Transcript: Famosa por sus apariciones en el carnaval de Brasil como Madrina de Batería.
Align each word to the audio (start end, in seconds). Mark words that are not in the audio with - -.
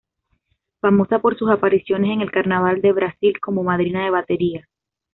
Famosa 0.81 1.19
por 1.19 1.37
sus 1.37 1.51
apariciones 1.51 2.09
en 2.09 2.21
el 2.21 2.31
carnaval 2.31 2.81
de 2.81 2.91
Brasil 2.91 3.39
como 3.39 3.61
Madrina 3.61 4.03
de 4.03 4.09
Batería. 4.09 4.67